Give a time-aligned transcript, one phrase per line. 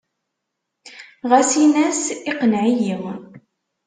[1.29, 2.97] Ɣas in-as iqenneɛ-iyi.